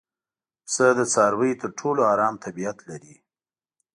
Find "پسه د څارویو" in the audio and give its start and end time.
0.65-1.59